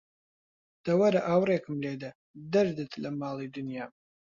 [0.85, 2.11] دە وەرە ئاوڕێکم لێدە،
[2.53, 3.91] دەردت لە ماڵی دنیام